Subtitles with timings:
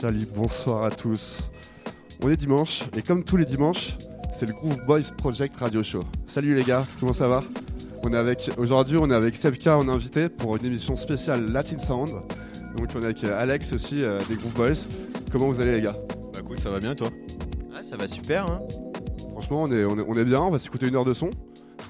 [0.00, 1.38] Salut, bonsoir à tous.
[2.22, 3.96] On est dimanche et comme tous les dimanches,
[4.32, 6.04] c'est le Groove Boys Project Radio Show.
[6.28, 7.42] Salut les gars, comment ça va?
[8.04, 11.80] On est avec aujourd'hui, on est avec Sebka en invité pour une émission spéciale Latin
[11.80, 12.10] Sound.
[12.78, 14.86] Donc on est avec Alex aussi euh, des Groove Boys?
[15.32, 15.96] Comment vous allez les gars?
[16.32, 17.08] Bah écoute, ça va bien toi?
[17.74, 18.62] Ah, ça va super, hein
[19.32, 21.30] Franchement, on est, on est, on est bien, on va s'écouter une heure de son.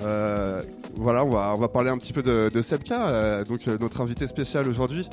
[0.01, 0.62] Euh,
[0.97, 3.77] voilà, on va, on va parler un petit peu de, de Sebka, euh, donc euh,
[3.80, 5.09] notre invité spécial aujourd'hui.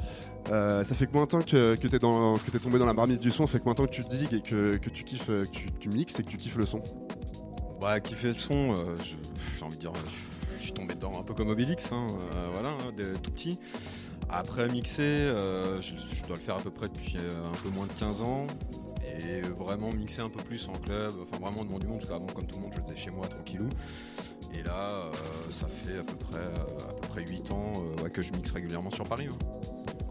[0.51, 3.31] Euh, ça fait combien de temps que, que tu es, tombé dans la marmite du
[3.31, 5.27] son Ça fait combien de temps que tu te digues et que, que tu kiffes,
[5.27, 6.81] que tu, tu, mixes et que tu kiffes le son
[7.81, 8.75] Bah, kiffer le son,
[9.57, 9.93] j'ai envie de dire,
[10.57, 12.07] je suis tombé dedans un peu comme Obélix, hein,
[12.53, 13.59] voilà, hein, tout petit.
[14.29, 15.31] Après mixer,
[15.81, 18.47] je, je, dois le faire à peu près depuis un peu moins de 15 ans
[19.19, 22.27] et vraiment mixer un peu plus en club, enfin vraiment devant du monde, parce qu'avant
[22.27, 23.69] comme tout le monde je le faisais chez moi tranquillou.
[24.53, 25.11] Et là, euh,
[25.51, 28.51] ça fait à peu près, euh, à peu près 8 ans euh, que je mixe
[28.51, 29.27] régulièrement sur Paris.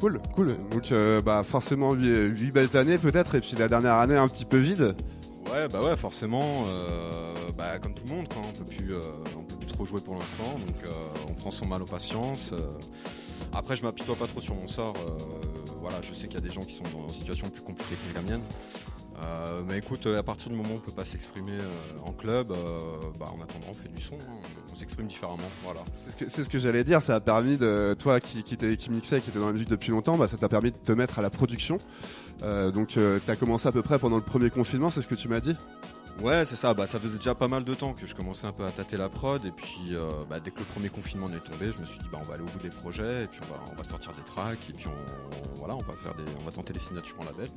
[0.01, 0.49] Cool, cool.
[0.71, 0.93] Donc
[1.25, 4.95] bah, forcément 8, belles années peut-être, et puis la dernière année un petit peu vide.
[5.51, 6.65] Ouais, bah ouais, forcément,
[7.57, 8.95] bah, comme tout le monde, on peut plus,
[9.37, 10.95] on peut plus trop jouer pour l'instant, donc
[11.29, 12.53] on prend son mal aux patience.
[13.53, 14.95] Après, je m'apitoie pas trop sur mon sort.
[15.81, 17.97] voilà, je sais qu'il y a des gens qui sont dans une situation plus compliquée
[17.97, 18.43] que la mienne.
[19.23, 22.51] Euh, mais écoute, à partir du moment où on peut pas s'exprimer euh, en club,
[22.51, 22.79] euh,
[23.19, 24.35] bah, en attendant, on fait du son, hein.
[24.73, 25.49] on s'exprime différemment.
[25.63, 25.81] Voilà.
[26.09, 27.95] C'est ce que, j'allais dire, ça a permis de.
[27.99, 30.49] Toi qui, qui, qui mixais, qui était dans la musique depuis longtemps, bah, ça t'a
[30.49, 31.79] permis de te mettre à la production.
[32.43, 35.29] donc tu as commencé à peu près pendant le premier confinement, c'est ce que tu
[35.29, 35.57] m'as dit?
[36.23, 36.73] Ouais, c'est ça.
[36.75, 38.97] Bah, ça faisait déjà pas mal de temps que je commençais un peu à tâter
[38.97, 39.45] la prod.
[39.45, 42.07] Et puis, euh, bah, dès que le premier confinement est tombé, je me suis dit,
[42.11, 43.25] bah, on va aller au bout des projets.
[43.25, 44.59] Et puis, on va, on va sortir des tracks.
[44.71, 47.49] Et puis, on, voilà, on va faire des, on va tenter les signatures en label.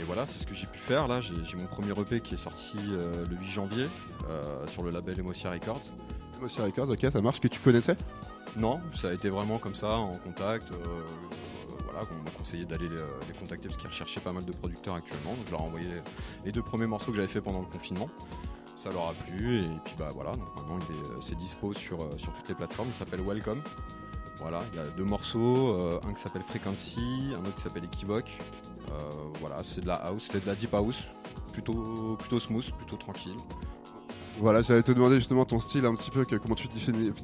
[0.00, 1.08] Et voilà, c'est ce que j'ai pu faire.
[1.08, 3.88] Là, j'ai mon premier EP qui est sorti euh, le 8 janvier
[4.30, 5.82] euh, sur le label Emotia Records.
[6.38, 7.40] Emotia Records, ok, ça marche.
[7.40, 7.96] Que tu connaissais?
[8.56, 10.72] Non, ça a été vraiment comme ça, en contact
[12.10, 15.34] on m'a conseillé d'aller les, contacter parce qu'ils recherchaient pas mal de producteurs actuellement.
[15.34, 15.88] Donc je leur ai envoyé
[16.44, 18.08] les deux premiers morceaux que j'avais fait pendant le confinement.
[18.76, 22.16] Ça leur a plu et puis bah voilà, donc maintenant euh, c'est dispo sur, euh,
[22.16, 22.88] sur toutes les plateformes.
[22.88, 23.62] Il s'appelle Welcome.
[24.38, 27.84] Voilà, il y a deux morceaux, euh, un qui s'appelle Frequency, un autre qui s'appelle
[27.84, 28.38] Equivoque.
[29.40, 31.08] voilà, c'est de la house, c'est de la deep house,
[31.52, 33.36] plutôt, plutôt smooth, plutôt tranquille.
[34.40, 36.66] Voilà, j'allais te demander justement ton style un petit peu, comment tu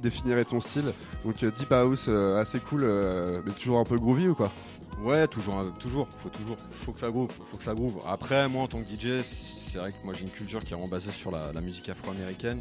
[0.03, 0.93] définirais ton style.
[1.25, 4.53] Donc euh, Deep House, euh, assez cool, euh, mais toujours un peu groovy ou quoi
[5.01, 7.99] Ouais, toujours, toujours, faut toujours, faut que ça groove, faut que ça groove.
[8.07, 10.77] Après, moi en tant que DJ, c'est vrai que moi j'ai une culture qui est
[10.77, 12.61] vraiment basée sur la, musique afro-américaine.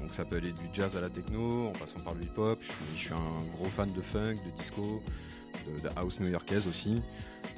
[0.00, 2.58] Donc ça peut aller du jazz à la techno, en passant par le hip-hop.
[2.92, 5.00] Je suis, un gros fan de funk, de disco,
[5.66, 7.00] de, de house new-yorkaise aussi.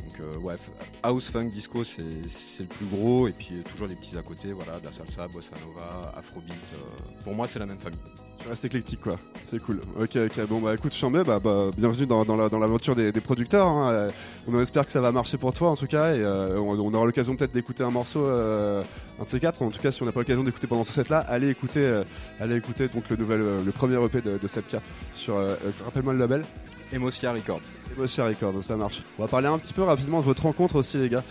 [0.04, 0.54] Donc euh, ouais,
[1.02, 3.28] house, funk, disco, c'est le plus gros.
[3.28, 6.52] Et puis toujours les petits à côté, voilà, de la salsa, bossa nova, afrobeat.
[6.52, 7.98] Euh, pour moi, c'est la même famille.
[8.38, 9.18] Tu restes éclectique, quoi.
[9.46, 9.80] C'est cool.
[9.98, 10.46] Ok, ok.
[10.48, 13.66] Bon, bah écoute, Chambé, bah, bah, bienvenue dans, dans l'aventure des, des, producteurs.
[13.66, 13.90] Hein.
[13.92, 14.10] Euh,
[14.46, 16.14] on espère que ça va marcher pour toi, en tout cas.
[16.14, 18.82] Et on, aura l'occasion peut-être d'écouter un morceau, un
[19.22, 19.62] de ces quatre.
[19.62, 22.02] En tout cas, si on n'a pas l'occasion d'écouter pendant ce set-là, allez écouter,
[22.40, 24.78] allez écouter donc le nouvel, le premier EP de, de Sepka
[25.14, 25.36] sur.
[25.84, 26.44] Rappelle-moi le label.
[26.94, 27.72] Emotia Records.
[27.96, 29.02] Emotia Records, ça marche.
[29.18, 31.24] On va parler un petit peu rapidement de votre rencontre aussi, les gars.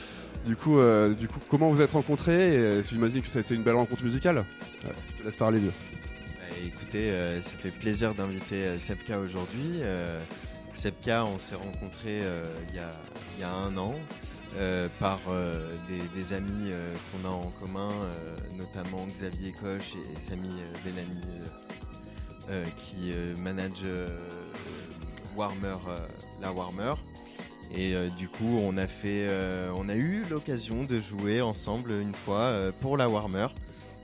[0.46, 3.56] Du coup, euh, du coup comment vous êtes rencontrés et J'imagine que ça a été
[3.56, 4.44] une belle rencontre musicale.
[4.84, 5.72] je te laisse parler, mieux.
[6.28, 9.82] Bah, écoutez, euh, ça fait plaisir d'inviter euh, Sepka aujourd'hui.
[10.74, 12.22] Sepka, on s'est rencontrés
[12.70, 13.96] il y, y, a un an.
[15.00, 15.20] par
[16.14, 16.72] des, amis
[17.12, 17.92] qu'on a en commun,
[18.58, 20.50] notamment Xavier Coche et, Samy
[20.84, 21.22] Benami,
[22.76, 23.86] qui managent
[25.36, 26.08] Warmer, euh,
[26.42, 26.94] la Warmer.
[27.76, 31.92] Et euh, du coup, on a fait, euh, on a eu l'occasion de jouer ensemble
[31.94, 33.48] une fois pour la Warmer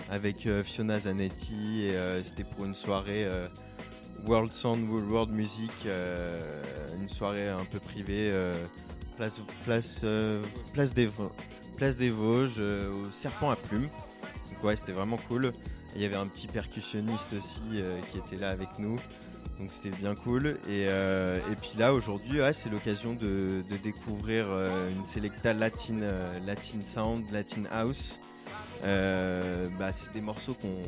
[0.09, 1.83] avec Fiona Zanetti.
[1.83, 1.93] Et
[2.23, 3.27] c'était pour une soirée
[4.25, 5.71] World Sound, World Music,
[6.99, 8.31] une soirée un peu privée,
[9.17, 10.03] place, place,
[10.73, 13.89] place des Vosges, au Serpent à Plumes.
[14.51, 15.51] Donc ouais, c'était vraiment cool.
[15.95, 17.61] Il y avait un petit percussionniste aussi
[18.11, 18.97] qui était là avec nous.
[19.59, 20.47] Donc c'était bien cool.
[20.67, 26.31] Et, euh, et puis là aujourd'hui, c'est l'occasion de, découvrir euh, une selecta latin, euh,
[26.45, 28.21] latin sound, latin house.
[28.81, 30.81] bah, c'est des morceaux qu'on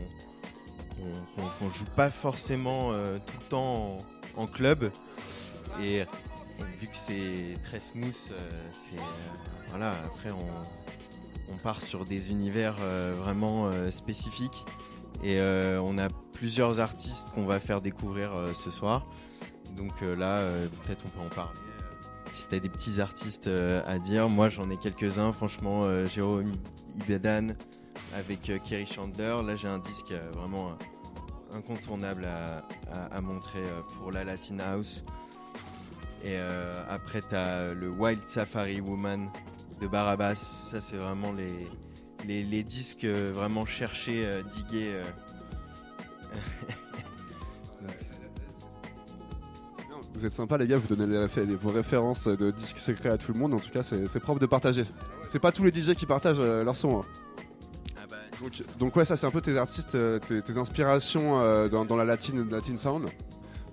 [1.57, 2.93] qu'on joue pas forcément
[3.25, 3.97] tout le temps
[4.37, 4.91] en, club.
[5.81, 6.03] Et,
[6.79, 8.33] vu que c'est très smooth,
[8.71, 9.01] c'est
[9.69, 9.93] voilà.
[10.05, 10.45] Après on,
[11.51, 12.75] on part sur des univers
[13.23, 14.65] vraiment spécifiques.
[15.23, 19.05] Et euh, on a plusieurs artistes qu'on va faire découvrir euh, ce soir.
[19.77, 20.41] Donc euh, là,
[20.83, 21.59] peut-être on peut en parler.
[22.31, 23.49] si t'as des petits artistes
[23.85, 25.31] à dire, moi j'en ai quelques-uns.
[25.33, 26.51] Franchement, Jérôme
[27.07, 27.49] Ibadan
[28.13, 29.37] avec Kerry Chandler.
[29.45, 30.71] Là, j'ai un disque vraiment
[31.53, 33.63] incontournable à, à- montrer
[33.99, 35.03] pour la Latin House.
[36.23, 36.37] Et
[36.89, 39.29] après, t'as le Wild Safari Woman
[39.79, 40.35] de Barabas.
[40.35, 41.67] Ça, c'est vraiment les,
[42.27, 44.91] les, les disques euh, vraiment cherchés, euh, digués.
[44.93, 45.03] euh.
[49.89, 53.17] Donc, Vous êtes sympa les gars, vous donnez les vos références de disques secrets à
[53.17, 54.83] tout le monde, en tout cas c'est propre de partager.
[55.23, 57.01] C'est pas tous les DJ qui partagent euh, leur son.
[57.01, 57.05] hein.
[58.41, 59.97] Donc, donc ouais, ça c'est un peu tes artistes,
[60.27, 63.07] tes, tes inspirations euh, dans, dans la latine, latin sound.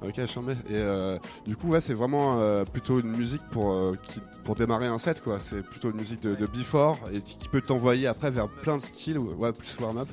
[0.00, 0.52] Ok, chambé.
[0.70, 3.96] Et euh, du coup, ouais, c'est vraiment euh, plutôt une musique pour, euh,
[4.44, 5.38] pour démarrer un set, quoi.
[5.40, 9.18] C'est plutôt une musique de, before et qui peut t'envoyer après vers plein de styles,
[9.18, 10.08] ouais, plus warm-up.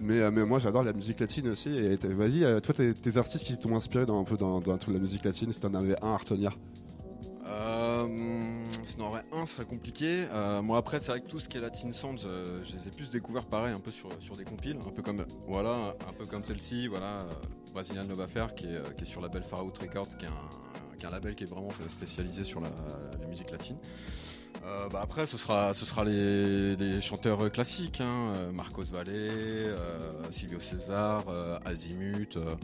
[0.00, 1.76] Mais, euh, mais moi j'adore la musique latine aussi.
[1.76, 4.94] Et vas-y, toi, tes, tes artistes qui t'ont inspiré dans un peu dans, dans toute
[4.94, 6.56] la musique latine, si t'en avais un à retenir.
[7.52, 8.08] Euh,
[8.84, 10.26] sinon, en vrai, un serait compliqué.
[10.32, 12.88] Euh, moi, après, c'est vrai que tout ce qui est Latin Sounds, euh, je les
[12.88, 15.94] ai plus découverts pareil, un peu sur, des compiles, un peu comme, voilà,
[16.30, 19.42] comme celle-ci, voilà, euh, Brazilian Love Affair, qui est, euh, qui est sur le label
[19.42, 22.70] Far Out Records, qui est un, label qui est vraiment spécialisé sur la
[23.28, 23.76] musique latine.
[24.64, 29.98] Euh, bah après, ce sera, ce sera les, chanteurs classiques, hein, euh, Marcos Valle, euh,
[30.30, 32.54] Silvio César, euh, Azimut, euh,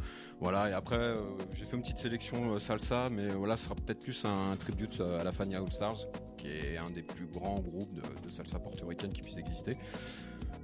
[0.41, 0.71] voilà.
[0.71, 1.17] Et après, euh,
[1.53, 5.01] j'ai fait une petite sélection euh, salsa, mais voilà, ce sera peut-être plus un, tribute
[5.01, 6.07] à la Fania All Stars,
[6.37, 9.77] qui est un des plus grands groupes de, salsa portoricaine qui puisse exister.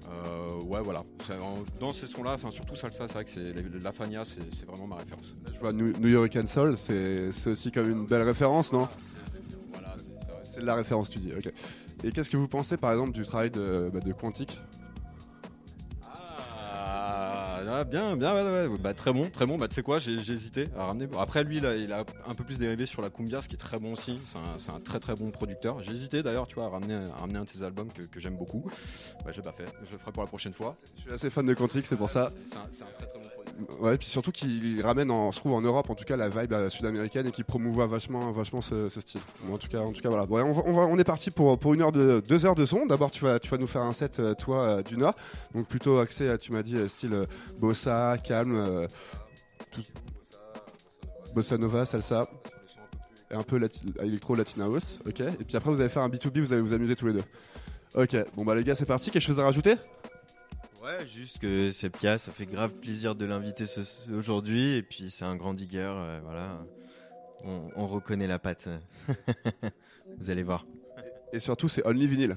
[0.09, 1.03] Euh, ouais, voilà.
[1.81, 5.35] Dans ces sons-là, enfin surtout salsa, c'est vrai que la Fania, c'est vraiment ma référence.
[5.53, 8.89] Je vois New, New York Soul, c'est aussi comme une belle référence, non?
[10.55, 11.53] C'est de la référence, tu dis, ok.
[12.05, 14.61] Et qu'est-ce que vous pensez par exemple du travail de, bah, de Quantic
[16.03, 18.79] Ah, ah, bien, bien, ouais, ouais, ouais.
[18.79, 19.59] Bah, très bon, très bon.
[19.59, 21.09] Bah, tu sais quoi, j'ai j'ai hésité à ramener.
[21.19, 23.55] Après, lui, il a, il a un peu plus dérivé sur la cumbia, ce qui
[23.55, 24.19] est très bon aussi.
[24.57, 25.83] C'est un, très très bon producteur.
[25.83, 28.21] J'ai hésité d'ailleurs, tu vois, à ramener, à ramener un de ses albums que, que
[28.21, 28.65] j'aime beaucoup.
[29.25, 29.67] Bah, je l'ai pas fait.
[29.87, 30.77] Je le ferai pour la prochaine fois.
[30.97, 32.29] Je suis assez fan de Quantic, c'est pour ça.
[32.47, 33.34] C'est un, c'est un très très bon producteur.
[33.81, 36.53] Ouais, puis surtout qu'il ramène, en, je trouve, en Europe, en tout cas, la vibe
[36.53, 39.21] euh, sud-américaine et qui promouvoit vachement, vachement ce, style.
[39.45, 40.27] Bon, en tout cas, en tout cas, voilà.
[40.27, 42.67] Bon, on, on, va- on est parti pour, pour une heure de, deux heures de
[42.67, 42.87] son.
[42.87, 45.15] D'abord, tu vas, tu vas nous faire un set, euh, toi, euh, d'une heure.
[45.55, 47.27] Donc plutôt axé, tu m'as dit, style
[47.61, 48.87] bossa, calme,
[51.35, 52.27] bossa nova, salsa,
[53.31, 55.21] et un peu lati- électro, house, ok.
[55.21, 57.25] Et puis après, vous allez faire un B2B, vous allez vous amuser tous les deux.
[57.95, 59.11] Ok, bon bah les gars, c'est parti.
[59.11, 59.77] Quelque chose à rajouter?
[60.85, 63.65] Ouais, juste que Sepka, ça fait grave plaisir de l'inviter
[64.15, 64.75] aujourd'hui.
[64.75, 65.79] Et puis, c'est un grand digger.
[65.91, 66.57] euh, voilà.
[67.43, 68.69] On, on reconnaît la patte.
[70.19, 70.67] Vous allez voir.
[71.33, 72.37] Et surtout, c'est Only Vinyl.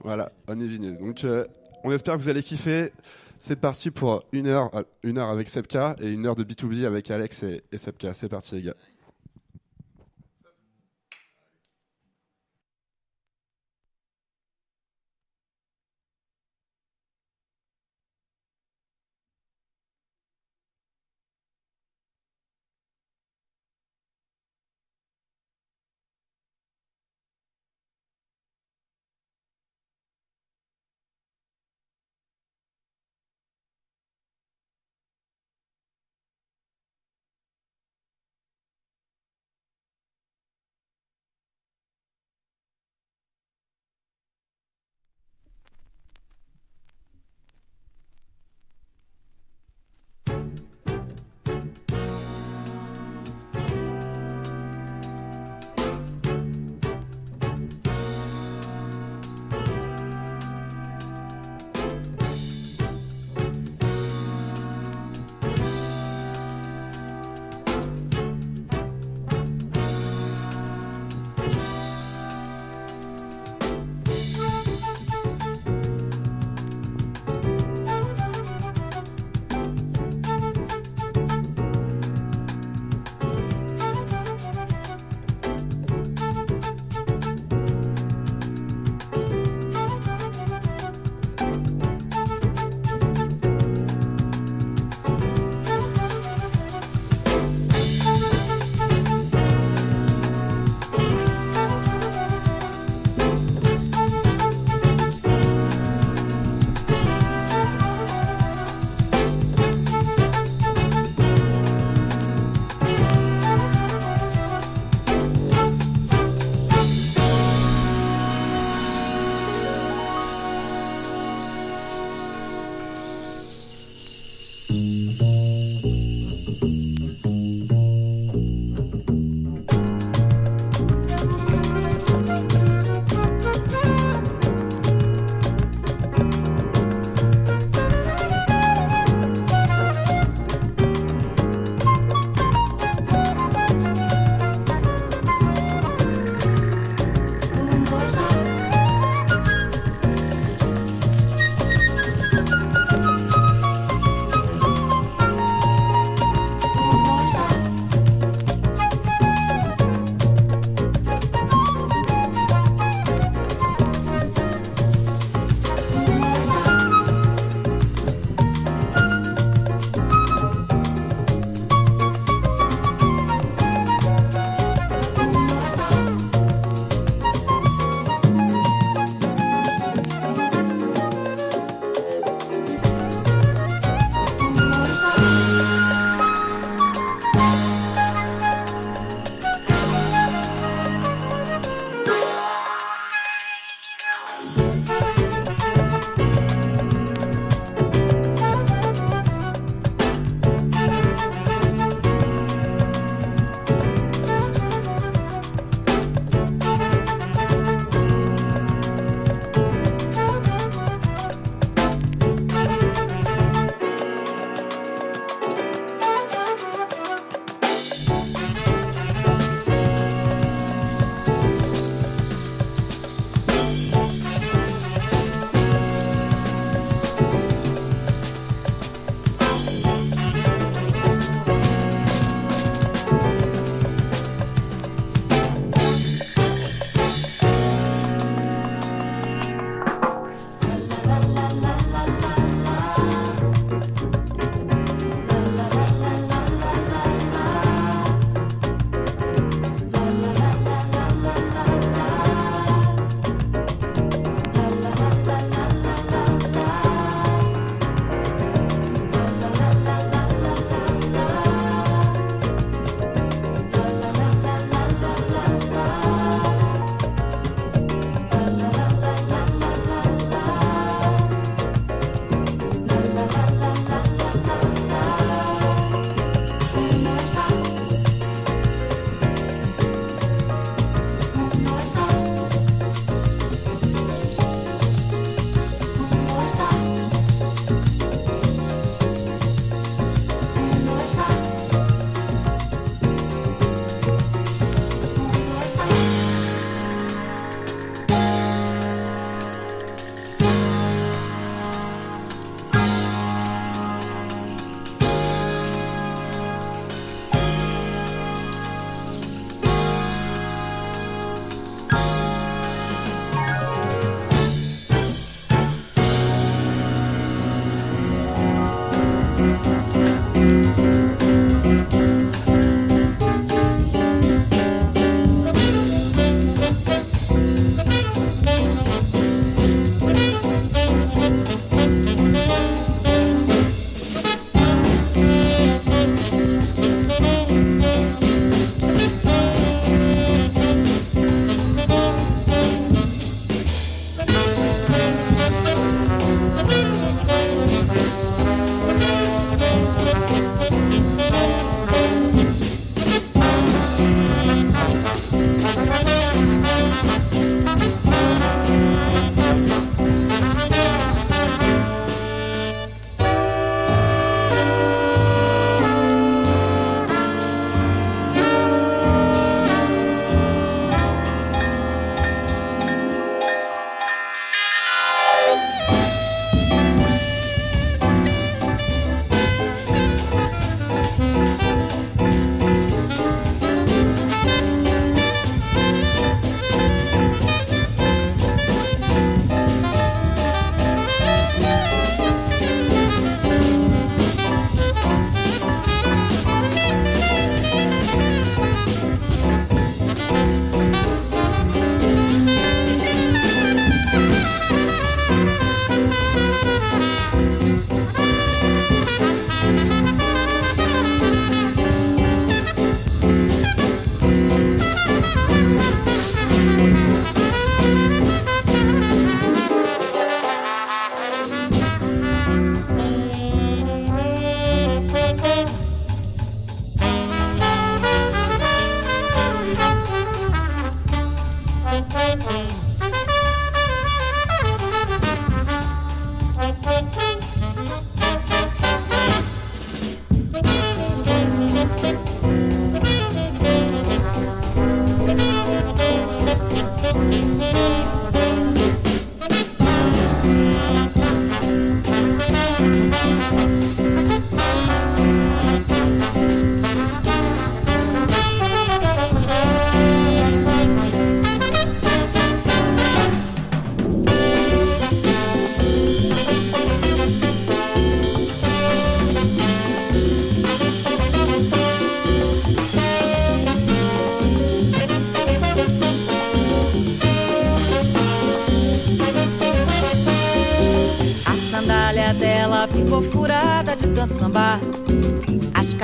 [0.00, 0.98] Voilà, Only Vinyl.
[0.98, 1.46] Donc, euh,
[1.84, 2.92] on espère que vous allez kiffer.
[3.38, 7.44] C'est parti pour une heure, euh, avec Sepka et une heure de B2B avec Alex
[7.44, 8.14] et, et Sepka.
[8.14, 8.74] C'est parti, les gars.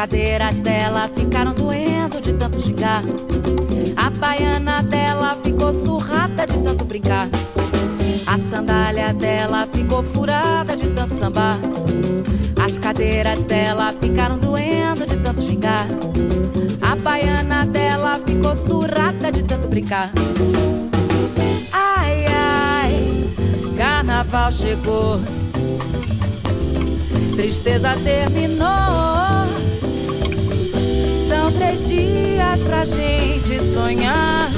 [0.03, 3.05] Cadeiras dela ficaram doendo de tanto gingar.
[3.95, 7.29] A baiana dela ficou surrada de tanto brincar.
[8.27, 11.57] A sandália dela ficou furada de tanto sambar.
[12.61, 15.87] As cadeiras dela ficaram doendo de tanto gingar.
[16.81, 20.11] A baiana dela ficou surrada de tanto brincar.
[21.71, 23.31] Ai, ai,
[23.77, 25.21] carnaval chegou.
[27.37, 29.12] Tristeza terminou
[31.53, 34.49] três dias pra gente sonhar.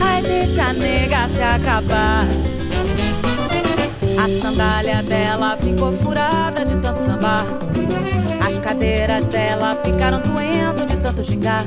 [0.00, 2.26] Ai, deixa a nega se acabar.
[4.18, 7.44] A sandália dela ficou furada de tanto sambar.
[8.44, 11.64] As cadeiras dela ficaram doendo de tanto gingar.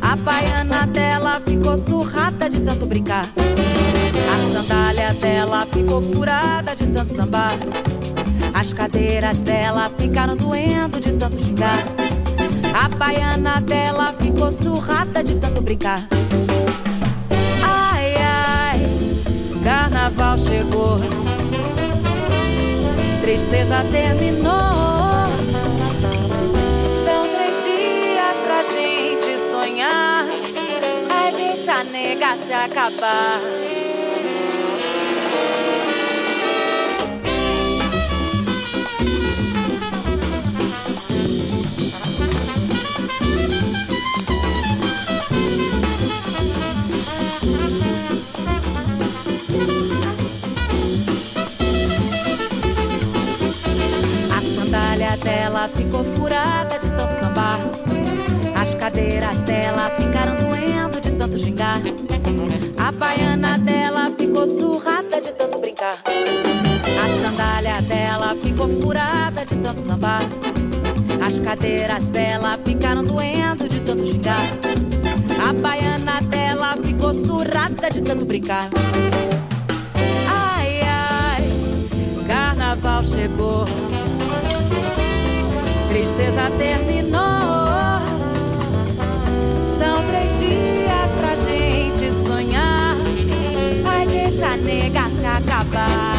[0.00, 3.24] A baiana dela ficou surrada de tanto brincar.
[3.24, 7.52] A sandália dela ficou furada de tanto sambar.
[8.54, 11.97] As cadeiras dela ficaram doendo de tanto gingar.
[12.74, 16.00] A baiana dela ficou surrada de tanto brincar.
[17.62, 18.80] Ai, ai,
[19.62, 20.98] carnaval chegou.
[23.22, 24.52] Tristeza terminou.
[27.04, 30.24] São três dias pra gente sonhar.
[31.10, 33.57] Ai, deixa a nega se acabar.
[55.58, 57.58] Dela ficou furada de tanto sambar.
[58.54, 61.80] As cadeiras dela ficaram doendo de tanto gingar.
[62.78, 65.96] A baiana dela ficou surrada de tanto brincar.
[66.06, 70.22] A sandália dela ficou furada de tanto sambar.
[71.26, 74.48] As cadeiras dela ficaram doendo de tanto gingar.
[75.44, 78.68] A baiana dela ficou surrada de tanto brincar.
[80.30, 81.88] Ai, ai,
[82.28, 83.64] carnaval chegou
[85.98, 87.18] tristeza terminou.
[89.78, 92.94] São três dias pra gente sonhar.
[93.82, 96.17] Vai deixar nega se acabar.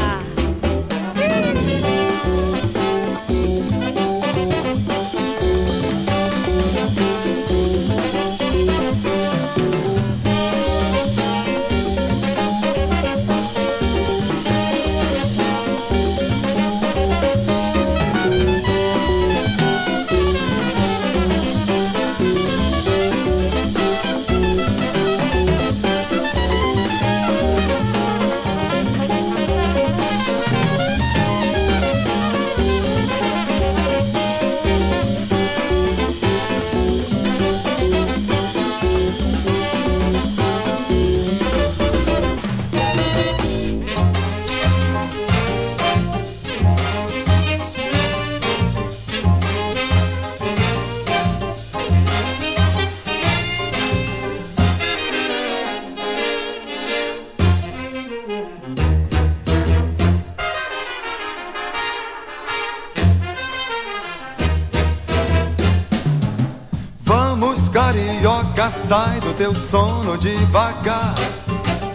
[69.60, 71.14] Sono devagar.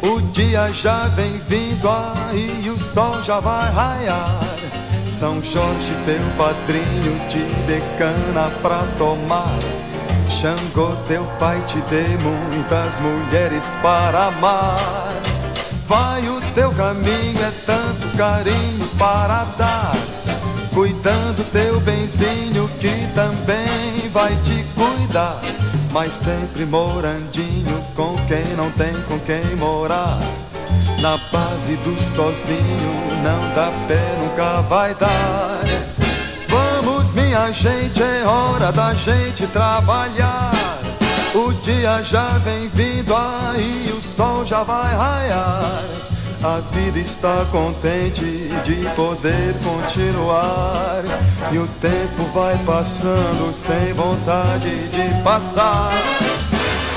[0.02, 4.38] O dia já vem vindo aí o sol já vai raiar.
[5.08, 9.58] São Jorge, teu padrinho, te decana pra tomar.
[10.28, 14.76] Xangô, teu pai, te dê muitas mulheres para amar.
[15.88, 19.92] Vai o teu caminho, é tanto carinho para dar.
[20.74, 25.63] Cuidando teu benzinho que também vai te cuidar.
[25.94, 30.18] Mas sempre morandinho com quem não tem com quem morar.
[31.00, 35.60] Na base do sozinho não dá pé, nunca vai dar.
[36.48, 40.50] Vamos, minha gente, é hora da gente trabalhar.
[41.32, 45.93] O dia já vem vindo aí, o sol já vai raiar.
[46.44, 51.02] A vida está contente de poder continuar.
[51.50, 55.90] E o tempo vai passando sem vontade de passar.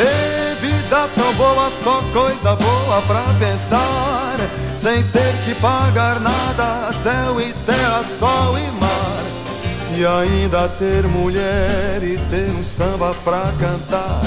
[0.02, 4.36] Ei, vida tão boa, só coisa boa pra pensar.
[4.78, 9.24] Sem ter que pagar nada, céu e terra, sol e mar.
[9.98, 14.24] E ainda ter mulher e ter um samba pra cantar.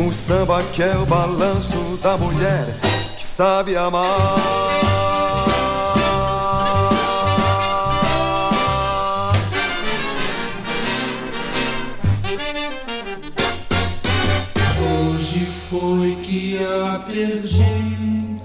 [0.00, 2.91] Um samba que é o balanço da mulher
[3.42, 4.38] sabe amar.
[14.78, 18.40] Hoje foi que a perdi,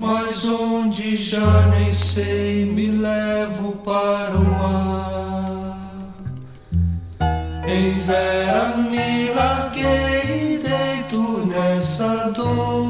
[0.00, 5.76] mas onde já nem sei, me levo para o mar.
[7.66, 12.87] Em Vera me larguei deito nessa dor,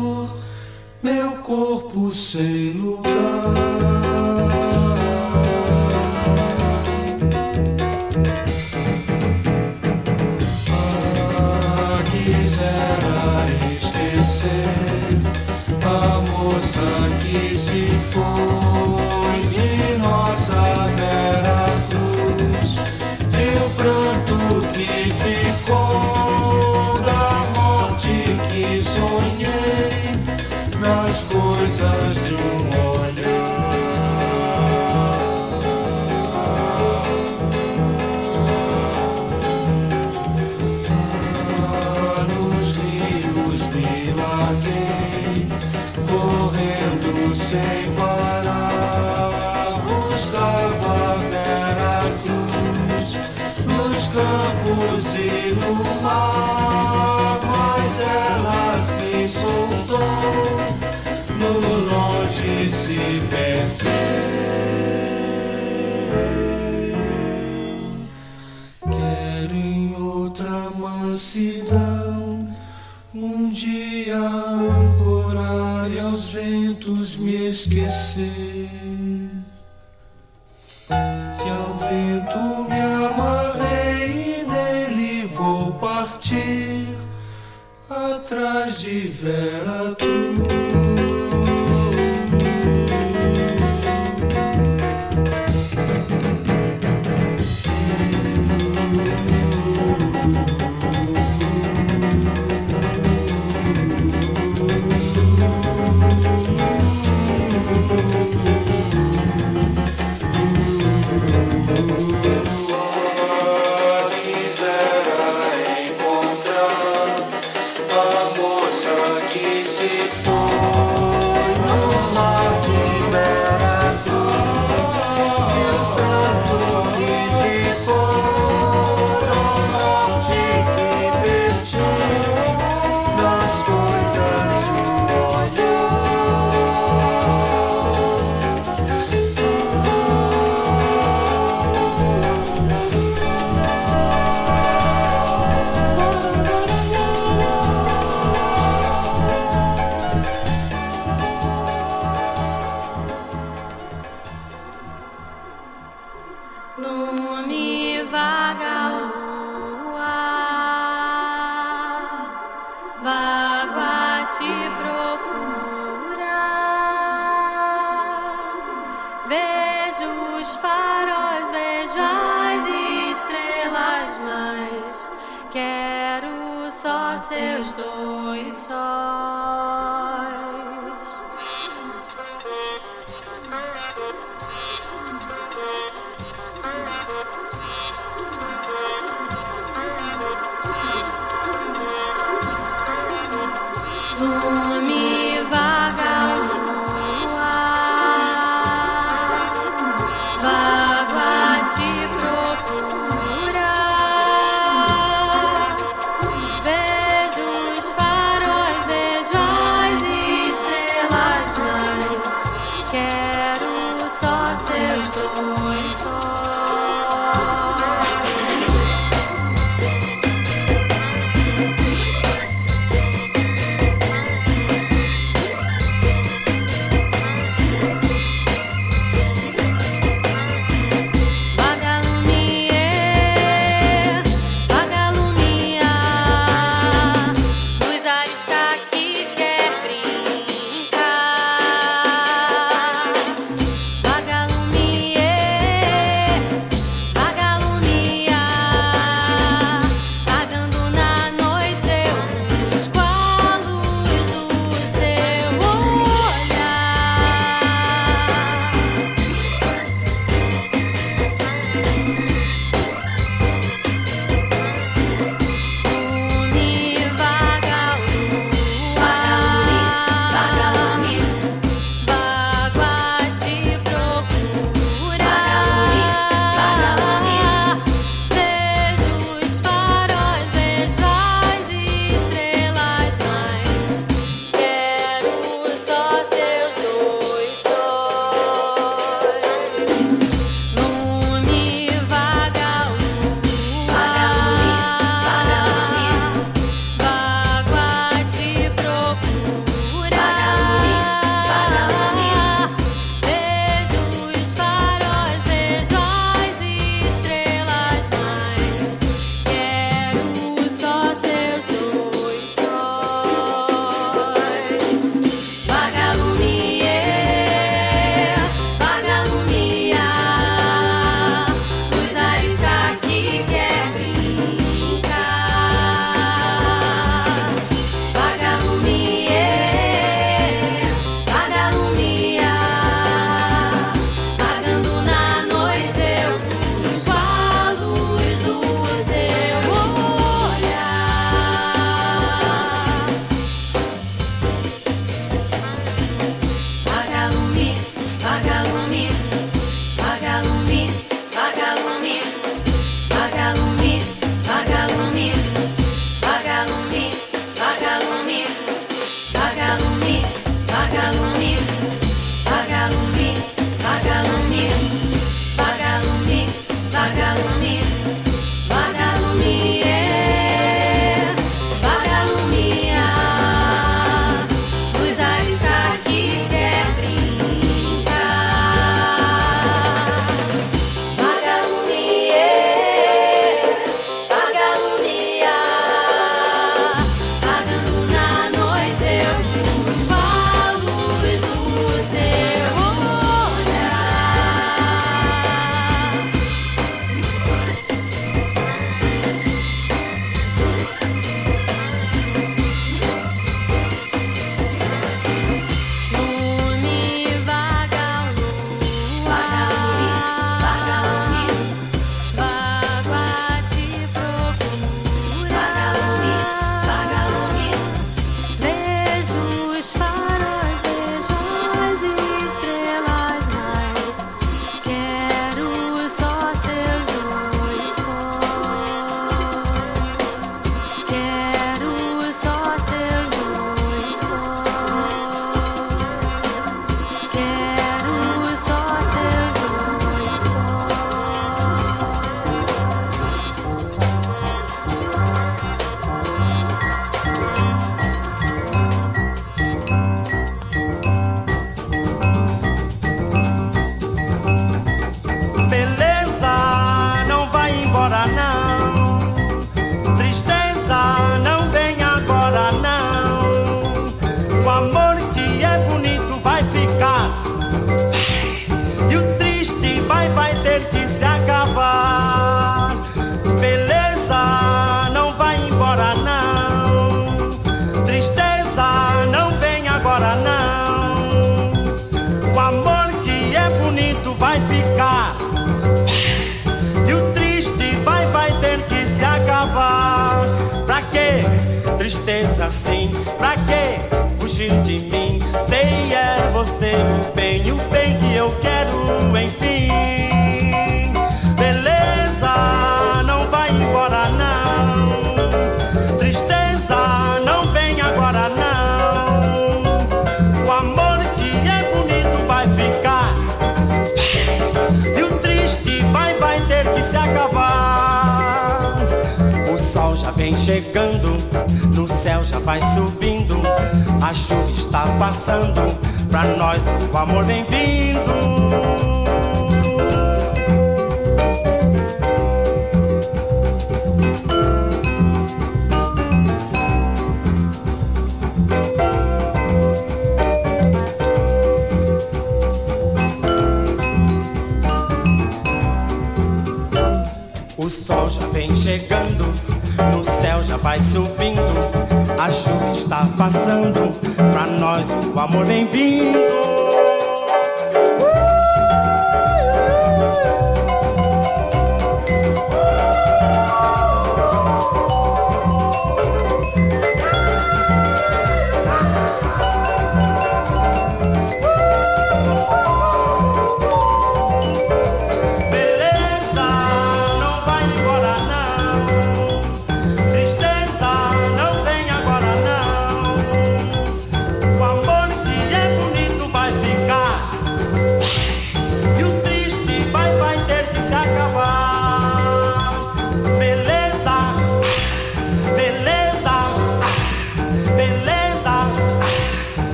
[1.49, 3.78] corpo sem lugar.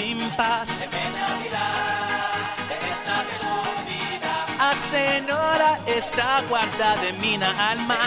[0.00, 0.88] sin paz.
[1.02, 2.56] En Navidad,
[2.90, 3.36] esta de
[3.82, 4.46] unidad.
[4.58, 8.00] Hace hora esta guarda de mina alma.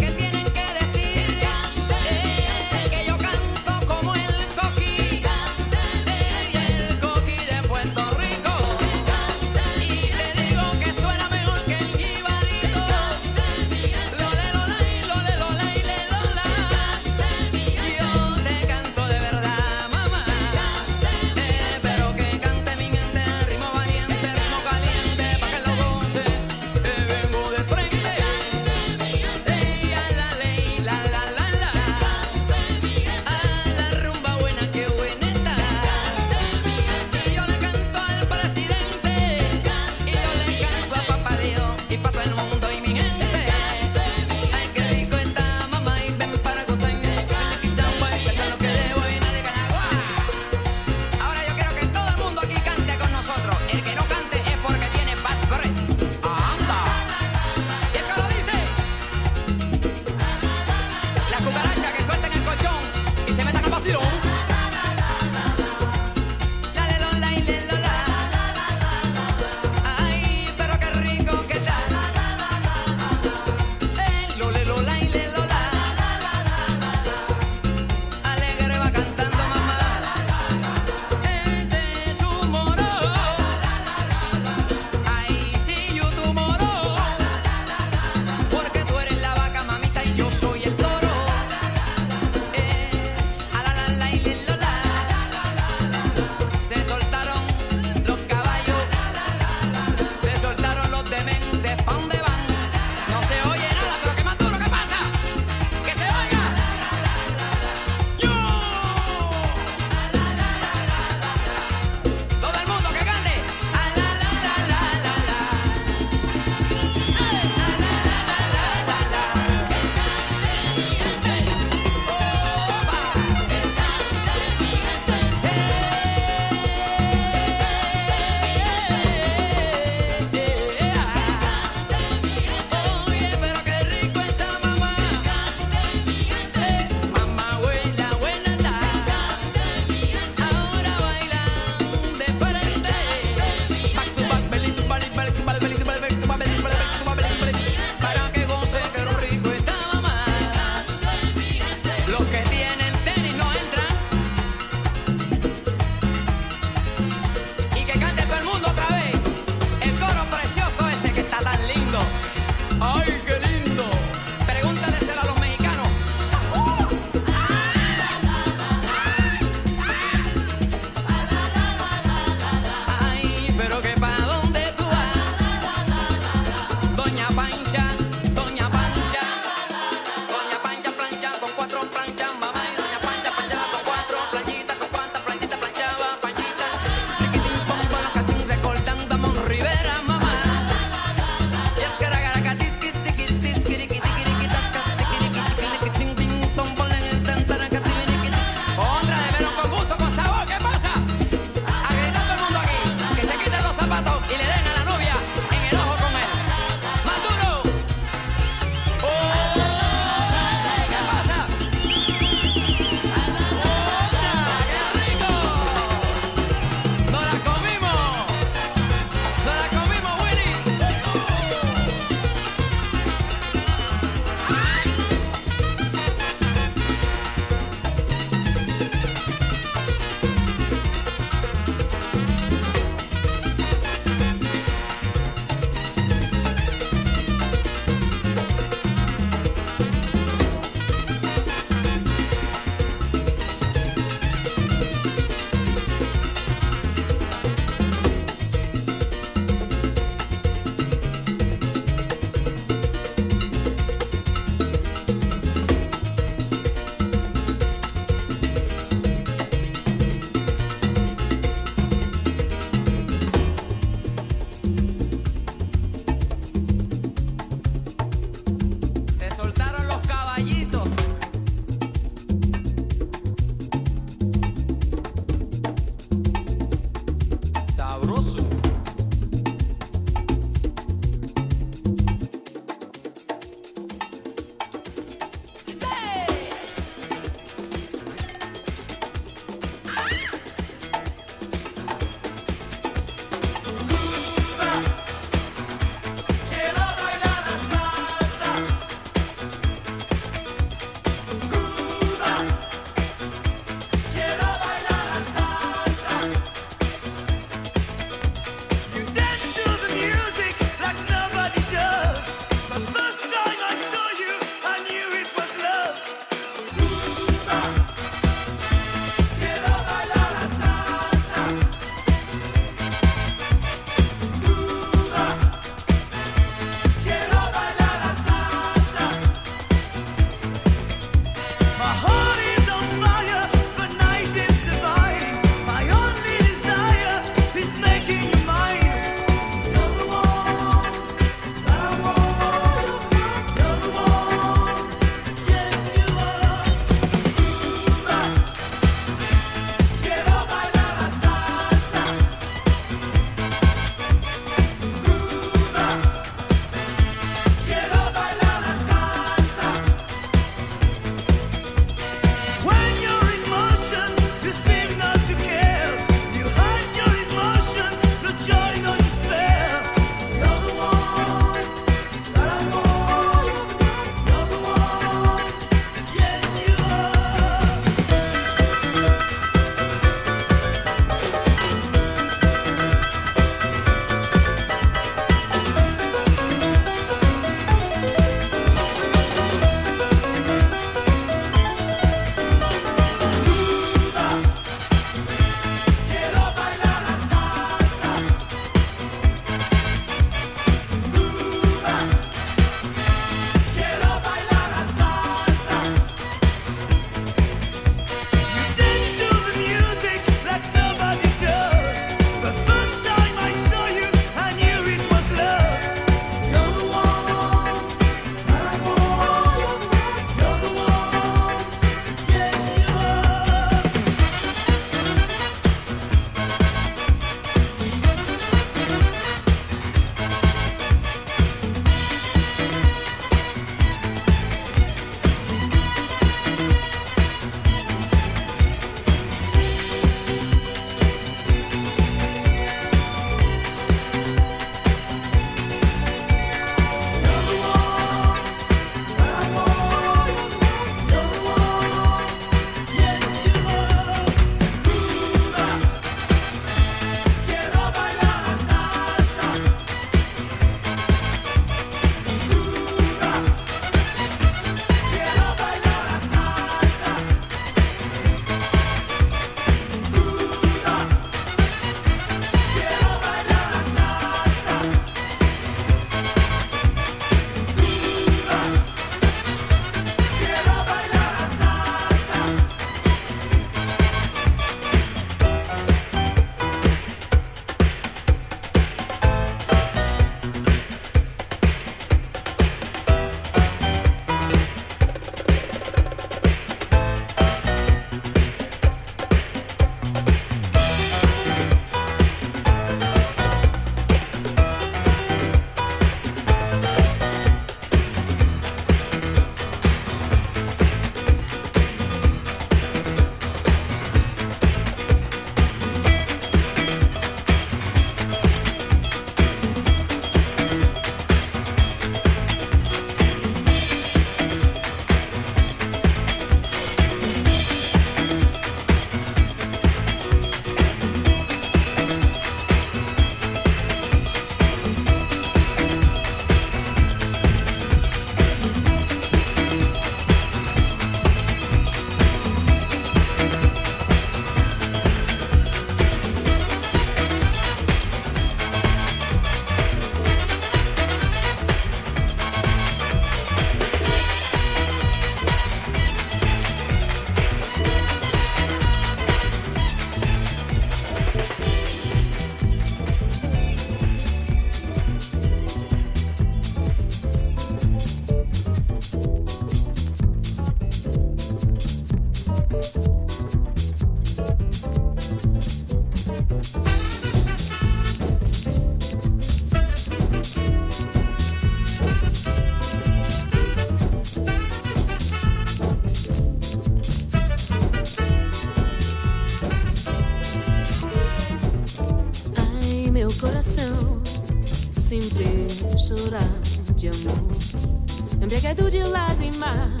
[598.71, 600.00] Embriagado de lágrimas.